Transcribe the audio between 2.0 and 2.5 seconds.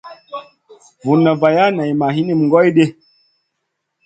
hinim